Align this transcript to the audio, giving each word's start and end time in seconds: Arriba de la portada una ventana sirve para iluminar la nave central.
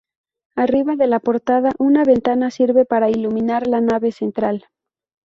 Arriba 0.55 0.95
de 0.95 1.05
la 1.05 1.19
portada 1.19 1.73
una 1.77 2.03
ventana 2.03 2.49
sirve 2.49 2.85
para 2.85 3.11
iluminar 3.11 3.67
la 3.67 3.81
nave 3.81 4.11
central. 4.11 4.65